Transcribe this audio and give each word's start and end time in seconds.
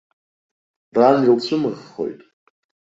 Ран 0.97 1.17
илцәымыӷхоит. 1.27 2.21